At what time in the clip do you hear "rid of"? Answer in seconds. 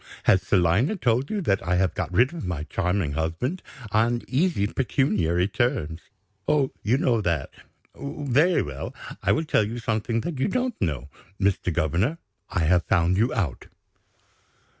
2.11-2.43